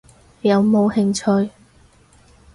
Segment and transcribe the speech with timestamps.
[0.41, 1.13] 有冇興
[1.45, 1.51] 趣？